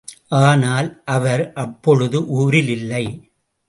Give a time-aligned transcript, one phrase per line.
[0.39, 3.05] ஆனால், அவர் அப்பொழுது ஊரில் இல்லை.